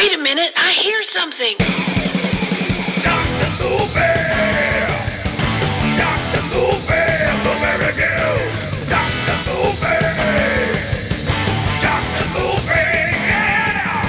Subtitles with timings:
[0.00, 1.58] Wait a minute, I hear something.
[3.02, 3.50] Dr.
[3.60, 4.00] Movie!
[5.94, 6.42] Dr.
[6.48, 7.04] Movie!
[7.42, 8.56] Blueberry News!
[8.88, 9.36] Dr.
[9.44, 10.00] Movie!
[11.82, 12.26] Dr.
[12.32, 13.12] Movie!
[13.28, 14.00] Yeah!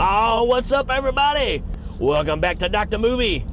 [0.00, 1.62] Oh, what's up, everybody?
[2.00, 3.46] Welcome back to Doctor Movie,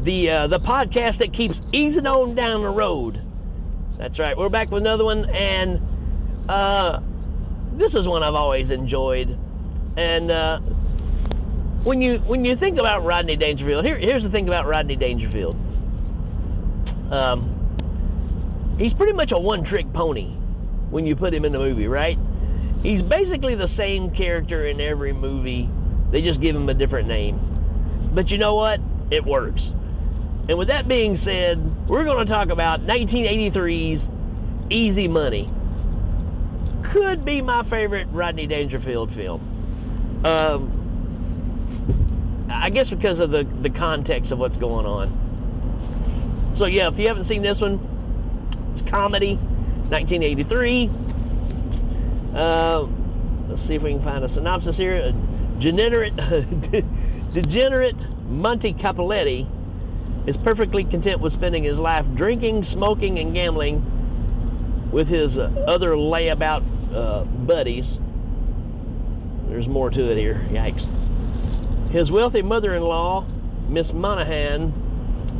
[0.00, 3.25] the uh, the podcast that keeps easing on down the road.
[3.98, 5.80] That's right, we're back with another one, and
[6.50, 7.00] uh,
[7.72, 9.38] this is one I've always enjoyed.
[9.96, 10.58] And uh,
[11.82, 15.56] when you when you think about Rodney Dangerfield, here, here's the thing about Rodney Dangerfield.
[17.10, 17.48] Um,
[18.78, 20.26] he's pretty much a one-trick pony
[20.90, 22.18] when you put him in the movie, right?
[22.82, 25.70] He's basically the same character in every movie.
[26.10, 27.40] They just give him a different name.
[28.12, 28.78] But you know what?
[29.10, 29.72] It works.
[30.48, 34.08] And with that being said, we're going to talk about 1983's
[34.70, 35.50] Easy Money.
[36.84, 39.40] Could be my favorite Rodney Dangerfield film.
[40.24, 40.72] Um,
[42.48, 46.52] I guess because of the, the context of what's going on.
[46.54, 47.80] So, yeah, if you haven't seen this one,
[48.70, 49.34] it's comedy,
[49.88, 50.90] 1983.
[52.34, 52.86] Uh,
[53.48, 54.94] let's see if we can find a synopsis here.
[54.94, 55.12] A
[55.58, 56.14] degenerate,
[57.32, 57.96] degenerate
[58.28, 59.48] Monty Capuletti
[60.26, 65.90] is perfectly content with spending his life drinking, smoking, and gambling with his uh, other
[65.90, 66.62] layabout
[66.94, 67.98] uh, buddies.
[69.48, 70.46] There's more to it here.
[70.50, 70.86] Yikes.
[71.90, 73.24] His wealthy mother in law,
[73.68, 74.72] Miss Monahan,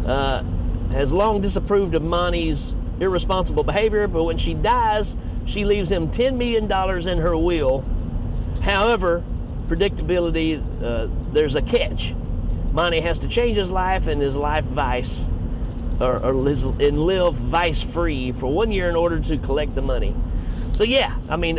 [0.06, 0.44] uh,
[0.92, 6.36] has long disapproved of Monty's irresponsible behavior, but when she dies, she leaves him $10
[6.36, 6.64] million
[7.08, 7.84] in her will.
[8.62, 9.22] However,
[9.68, 12.14] predictability, uh, there's a catch.
[12.76, 15.26] Monty has to change his life and his life vice,
[15.98, 20.14] or, or and live vice free for one year in order to collect the money.
[20.74, 21.58] So yeah, I mean,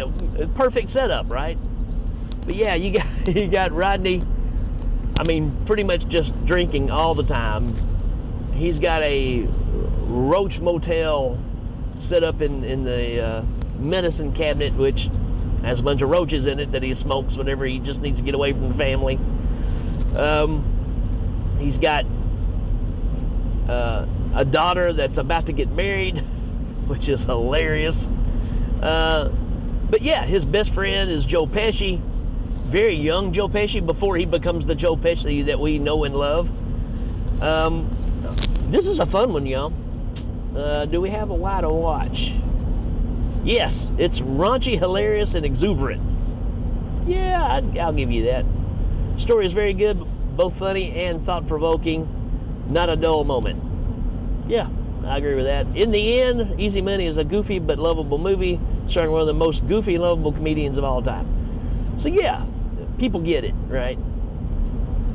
[0.53, 1.57] perfect setup, right?
[2.45, 4.21] But yeah, you got you got Rodney.
[5.19, 7.75] I mean, pretty much just drinking all the time.
[8.53, 9.47] He's got a
[10.03, 11.43] Roach Motel
[11.97, 13.41] set up in in the uh,
[13.79, 15.09] medicine cabinet, which
[15.63, 18.23] has a bunch of roaches in it that he smokes whenever he just needs to
[18.23, 19.17] get away from the family.
[20.15, 20.76] Um,
[21.59, 22.05] he's got
[23.67, 26.17] uh, a daughter that's about to get married,
[26.87, 28.07] which is hilarious.
[28.81, 29.29] Uh,
[29.89, 32.01] but yeah, his best friend is Joe Pesci,
[32.65, 36.51] very young Joe Pesci before he becomes the Joe Pesci that we know and love.
[37.41, 37.89] Um,
[38.69, 39.73] this is a fun one, y'all.
[40.55, 42.33] Uh, do we have a why to watch?
[43.43, 46.01] Yes, it's raunchy, hilarious, and exuberant.
[47.07, 48.45] Yeah, I'd, I'll give you that.
[49.15, 50.05] Story is very good,
[50.37, 52.07] both funny and thought provoking.
[52.69, 53.61] Not a dull moment.
[54.47, 54.69] Yeah,
[55.03, 55.67] I agree with that.
[55.75, 59.33] In the end, Easy Money is a goofy but lovable movie starring one of the
[59.33, 61.95] most goofy and lovable comedians of all time.
[61.97, 62.45] So, yeah,
[62.97, 63.97] people get it, right?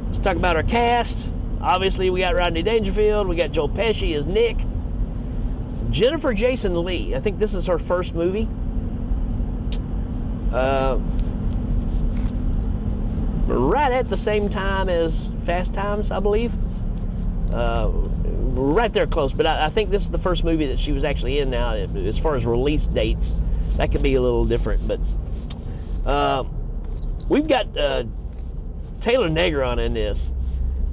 [0.09, 1.27] Let's talk about our cast.
[1.61, 4.59] Obviously, we got Rodney Dangerfield, we got Joe Pesci as Nick.
[5.91, 7.15] Jennifer Jason Leigh.
[7.15, 8.49] I think this is her first movie.
[10.53, 10.99] Uh,
[13.53, 16.53] right at the same time as Fast Times, I believe.
[17.53, 17.91] Uh,
[18.55, 21.05] right there close, but I, I, think this is the first movie that she was
[21.05, 21.75] actually in now.
[21.75, 23.35] As far as release dates,
[23.77, 25.01] that could be a little different, but
[26.07, 26.45] uh,
[27.29, 28.05] we've got uh,
[29.01, 30.31] Taylor Negron in this.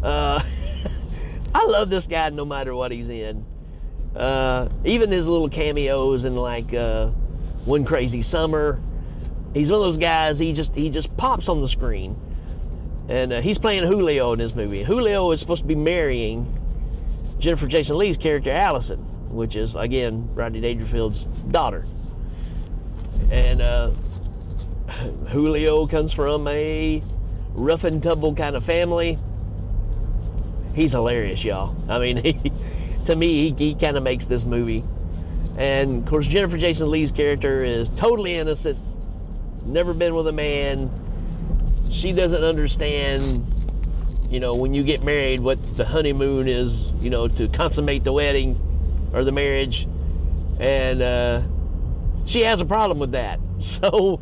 [0.04, 0.44] Uh,
[1.56, 3.46] I love this guy no matter what he's in.
[4.16, 7.08] Uh, even his little cameos in like uh,
[7.66, 8.82] One Crazy Summer.
[9.54, 10.40] He's one of those guys.
[10.40, 12.20] He just he just pops on the screen,
[13.10, 14.84] and uh, he's playing Julio in this movie.
[14.84, 16.56] Julio is supposed to be marrying
[17.40, 19.00] Jennifer Jason Leigh's character Allison,
[19.34, 21.88] which is again Rodney Dangerfield's daughter.
[23.32, 23.90] And uh,
[25.30, 27.02] Julio comes from a
[27.54, 29.18] rough and tumble kind of family.
[30.76, 31.76] He's hilarious, y'all.
[31.90, 32.52] I mean, he,
[33.06, 34.84] to me, he, he kind of makes this movie.
[35.58, 38.78] And of course, Jennifer Jason Leigh's character is totally innocent,
[39.66, 40.92] never been with a man.
[41.90, 43.46] She doesn't understand,
[44.30, 48.14] you know, when you get married, what the honeymoon is, you know, to consummate the
[48.14, 49.88] wedding or the marriage.
[50.60, 51.42] And uh,
[52.26, 53.40] she has a problem with that.
[53.62, 54.22] So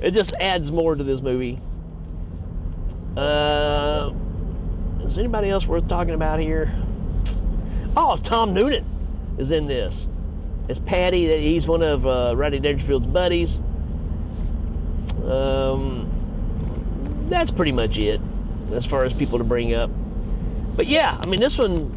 [0.00, 1.60] it just adds more to this movie.
[3.16, 4.12] Uh,
[5.00, 6.72] is anybody else worth talking about here?
[7.96, 8.86] Oh, Tom Noonan
[9.36, 10.06] is in this.
[10.68, 11.40] It's Paddy.
[11.40, 13.58] He's one of uh, Rodney Dangerfield's buddies.
[15.24, 16.07] Um,
[17.28, 18.20] that's pretty much it
[18.72, 19.90] as far as people to bring up.
[20.76, 21.96] But yeah, I mean this one,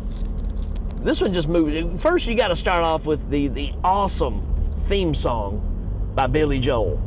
[1.03, 2.01] this one just moved.
[2.01, 7.01] First, you got to start off with the the awesome theme song by Billy Joel.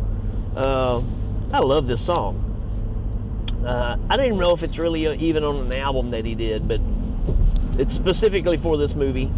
[0.56, 1.02] Uh,
[1.52, 2.40] I love this song.
[3.64, 6.34] Uh, I don't even know if it's really uh, even on an album that he
[6.34, 6.80] did, but
[7.78, 9.30] it's specifically for this movie.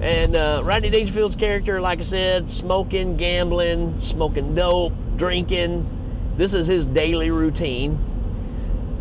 [0.00, 5.97] And uh, Rodney Dangerfield's character, like I said, smoking, gambling, smoking dope, drinking.
[6.38, 7.98] This is his daily routine.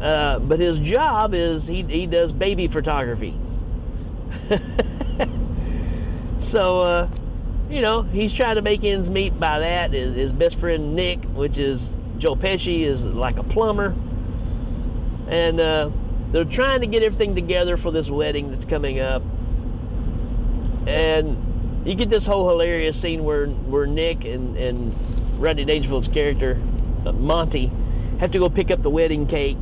[0.01, 3.39] Uh, but his job is he, he does baby photography.
[6.39, 7.09] so, uh,
[7.69, 9.93] you know, he's trying to make ends meet by that.
[9.93, 13.95] His, his best friend Nick, which is Joe Pesci, is like a plumber.
[15.27, 15.91] And uh,
[16.31, 19.21] they're trying to get everything together for this wedding that's coming up.
[20.87, 24.95] And you get this whole hilarious scene where, where Nick and, and
[25.39, 26.59] Rodney Dangerfield's character,
[27.13, 27.71] Monty,
[28.19, 29.61] have to go pick up the wedding cake.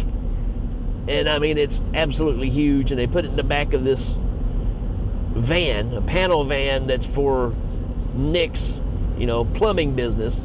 [1.07, 2.91] And I mean, it's absolutely huge.
[2.91, 4.15] And they put it in the back of this
[5.35, 7.53] van, a panel van that's for
[8.13, 8.79] Nick's,
[9.17, 10.41] you know, plumbing business.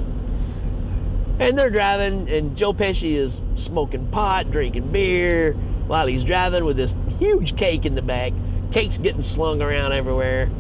[1.38, 5.54] And they're driving, and Joe Pesci is smoking pot, drinking beer
[5.86, 8.32] while he's driving with this huge cake in the back.
[8.72, 10.50] Cake's getting slung around everywhere.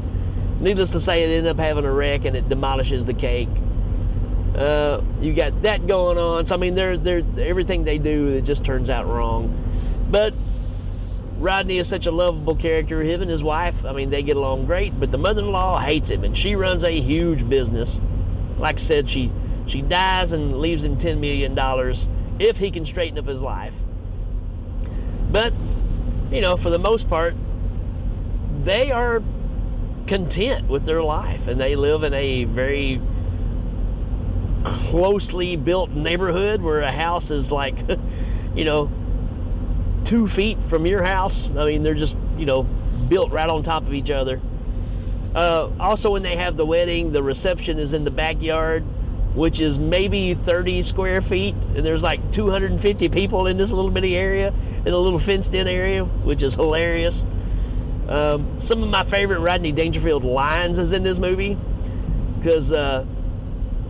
[0.60, 3.48] Needless to say, they end up having a wreck and it demolishes the cake.
[4.54, 6.46] Uh, you got that going on.
[6.46, 9.56] So I mean, they're they're everything they do it just turns out wrong.
[10.10, 10.34] But
[11.38, 13.02] Rodney is such a lovable character.
[13.02, 14.98] Him and his wife, I mean, they get along great.
[14.98, 18.00] But the mother-in-law hates him, and she runs a huge business.
[18.58, 19.30] Like I said, she
[19.66, 22.08] she dies and leaves him ten million dollars
[22.38, 23.74] if he can straighten up his life.
[25.30, 25.54] But
[26.30, 27.34] you know, for the most part,
[28.62, 29.22] they are
[30.06, 33.00] content with their life, and they live in a very
[34.90, 37.76] closely built neighborhood where a house is like,
[38.56, 38.90] you know,
[40.04, 41.48] two feet from your house.
[41.50, 42.64] I mean, they're just, you know,
[43.08, 44.40] built right on top of each other.
[45.32, 48.82] Uh, also, when they have the wedding, the reception is in the backyard,
[49.36, 54.16] which is maybe 30 square feet, and there's like 250 people in this little bitty
[54.16, 54.52] area,
[54.84, 57.24] in a little fenced in area, which is hilarious.
[58.08, 61.56] Um, some of my favorite Rodney Dangerfield lines is in this movie
[62.38, 63.04] because uh,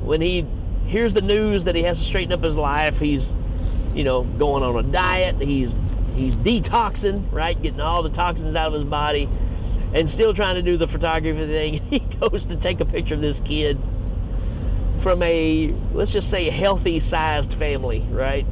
[0.02, 0.46] when he
[0.90, 3.32] hears the news that he has to straighten up his life, he's,
[3.94, 5.78] you know, going on a diet, he's
[6.16, 9.28] he's detoxing, right, getting all the toxins out of his body,
[9.94, 11.80] and still trying to do the photography thing.
[11.90, 13.78] He goes to take a picture of this kid
[14.98, 18.44] from a let's just say healthy sized family, right?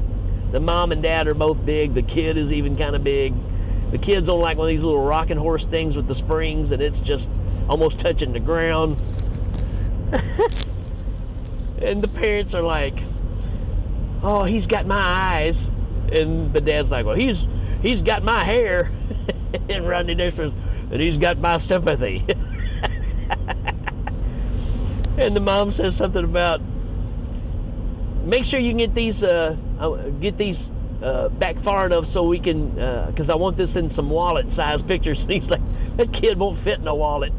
[0.52, 1.93] The mom and dad are both big.
[1.93, 3.35] The kid is even kind of big.
[3.90, 6.81] The kid's on like one of these little rocking horse things with the springs, and
[6.81, 7.29] it's just
[7.69, 8.96] almost touching the ground.
[11.82, 13.02] and the parents are like,
[14.22, 15.70] "Oh, he's got my eyes,"
[16.12, 17.46] and the dad's like, "Well, he's
[17.82, 18.90] he's got my hair,"
[19.69, 20.54] and Rodney Dangerfield,
[20.90, 22.25] and he's got my sympathy.
[25.19, 26.60] and the mom says something about,
[28.25, 30.70] "Make sure you get these uh, uh, get these
[31.02, 32.70] uh, back far enough so we can,
[33.06, 35.62] because I want this in some wallet size pictures." And he's like,
[35.96, 37.32] "That kid won't fit in a wallet."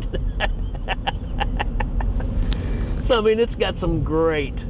[3.09, 4.67] So I mean, it's got some great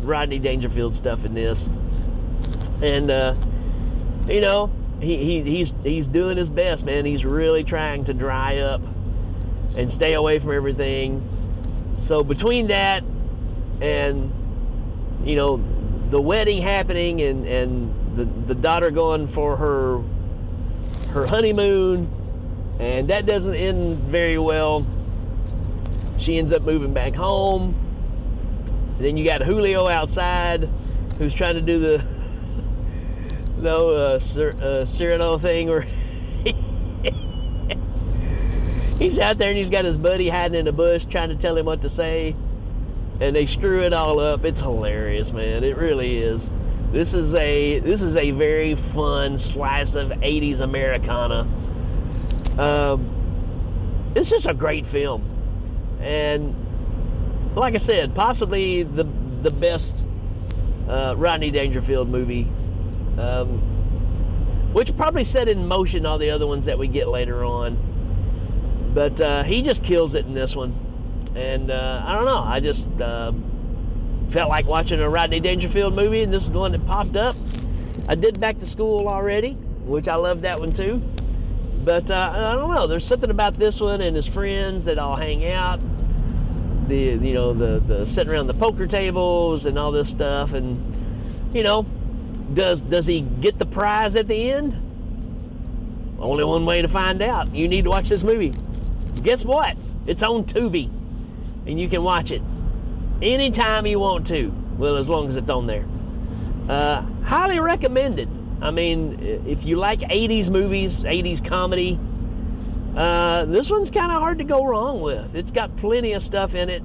[0.00, 1.68] Rodney Dangerfield stuff in this,
[2.80, 3.34] and uh,
[4.26, 7.04] you know, he, he he's he's doing his best, man.
[7.04, 8.80] He's really trying to dry up
[9.76, 11.22] and stay away from everything.
[11.98, 13.04] So between that
[13.82, 14.32] and
[15.22, 15.62] you know
[16.08, 20.02] the wedding happening and and the the daughter going for her
[21.12, 22.10] her honeymoon,
[22.80, 24.86] and that doesn't end very well.
[26.16, 27.81] She ends up moving back home.
[28.98, 30.68] Then you got Julio outside,
[31.18, 32.04] who's trying to do the
[33.58, 35.82] no uh, uh, Cyrano thing, where
[38.98, 41.56] he's out there and he's got his buddy hiding in the bush, trying to tell
[41.56, 42.36] him what to say,
[43.20, 44.44] and they screw it all up.
[44.44, 45.64] It's hilarious, man.
[45.64, 46.52] It really is.
[46.92, 51.48] This is a this is a very fun slice of '80s Americana.
[52.58, 55.32] Um, it's just a great film
[56.02, 56.54] and
[57.54, 60.06] like I said, possibly the the best
[60.88, 62.44] uh, Rodney Dangerfield movie,
[63.18, 63.58] um,
[64.72, 68.90] which probably set in motion all the other ones that we get later on.
[68.94, 70.74] But uh, he just kills it in this one,
[71.34, 72.38] and uh, I don't know.
[72.38, 73.32] I just uh,
[74.28, 77.36] felt like watching a Rodney Dangerfield movie, and this is the one that popped up.
[78.08, 79.52] I did Back to School already,
[79.84, 81.02] which I love that one too.
[81.84, 82.86] But uh, I don't know.
[82.86, 85.80] There's something about this one and his friends that all hang out.
[86.92, 91.54] The you know the the sitting around the poker tables and all this stuff, and
[91.54, 91.84] you know,
[92.52, 94.74] does does he get the prize at the end?
[96.18, 97.54] Only one way to find out.
[97.54, 98.54] You need to watch this movie.
[99.22, 99.78] Guess what?
[100.06, 100.90] It's on Tubi,
[101.66, 102.42] and you can watch it.
[103.22, 104.52] anytime you want to.
[104.76, 105.86] Well, as long as it's on there.
[106.68, 108.28] Uh, highly recommended.
[108.60, 111.98] I mean, if you like 80s movies, 80s comedy,
[112.96, 115.34] uh, this one's kind of hard to go wrong with.
[115.34, 116.82] It's got plenty of stuff in it.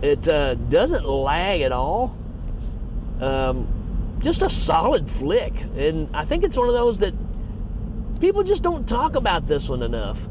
[0.00, 2.16] It uh, doesn't lag at all.
[3.20, 5.60] Um, just a solid flick.
[5.76, 7.14] And I think it's one of those that
[8.20, 10.28] people just don't talk about this one enough.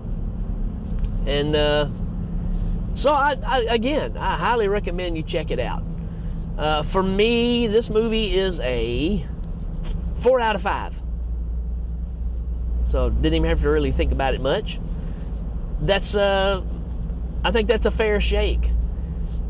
[1.26, 1.90] And uh,
[2.94, 5.84] so, I, I, again, I highly recommend you check it out.
[6.58, 9.26] Uh, for me, this movie is a
[10.16, 11.02] four out of five.
[12.92, 14.80] So didn't even have to really think about it much.
[15.82, 16.62] That's uh,
[17.44, 18.70] I think that's a fair shake.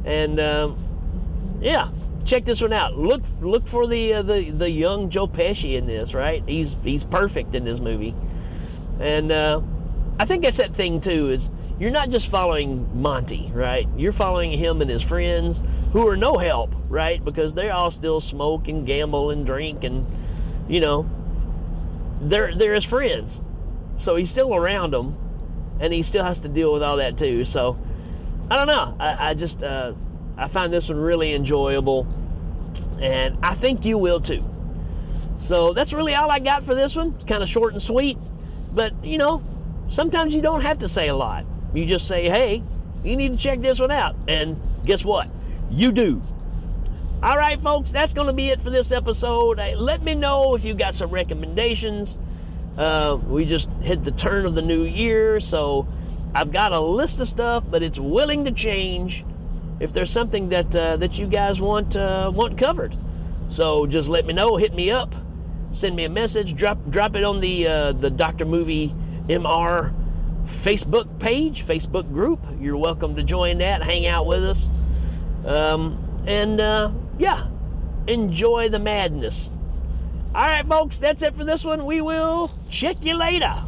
[0.05, 1.89] And um, yeah,
[2.24, 2.98] check this one out.
[2.98, 6.13] Look look for the uh, the the young Joe Pesci in this.
[6.13, 8.15] Right, he's he's perfect in this movie.
[9.00, 9.62] And uh,
[10.19, 13.88] I think that's that thing too is you're not just following Monty, right?
[13.98, 15.62] You're following him and his friends
[15.93, 17.24] who are no help, right?
[17.25, 20.05] Because they all still smoke and gamble and drink and
[20.69, 21.10] you know
[22.22, 23.44] they're they're his friends.
[23.96, 25.18] So he's still around them
[25.80, 27.44] and he still has to deal with all that too.
[27.46, 27.78] So
[28.50, 28.96] I don't know.
[29.00, 29.94] I, I just uh,
[30.38, 32.08] I find this one really enjoyable
[33.01, 34.44] and I think you will too.
[35.36, 37.13] So that's really all I got for this one.
[37.16, 38.18] It's kind of short and sweet,
[38.72, 39.44] but you know,
[39.88, 41.46] sometimes you don't have to say a lot.
[41.74, 42.63] You just say, hey,
[43.04, 44.16] you need to check this one out.
[44.28, 45.30] And guess what?
[45.70, 46.22] You do.
[47.24, 49.60] All right, folks, that's going to be it for this episode.
[49.78, 52.18] Let me know if you got some recommendations.
[52.75, 55.88] Uh, we just hit the turn of the new year, so
[56.34, 59.24] I've got a list of stuff, but it's willing to change
[59.80, 62.98] if there's something that uh, that you guys want uh, want covered.
[63.50, 64.58] So just let me know.
[64.58, 65.13] Hit me up.
[65.72, 66.56] Send me a message.
[66.56, 68.96] Drop drop it on the uh, the Doctor Movie
[69.28, 69.94] MR
[70.46, 72.44] Facebook page, Facebook group.
[72.60, 73.84] You're welcome to join that.
[73.84, 74.72] Hang out with us.
[75.46, 77.48] Um, and uh, yeah,
[78.08, 79.51] enjoy the madness.
[80.34, 81.86] All right, folks, that's it for this one.
[81.86, 83.65] We will check you later.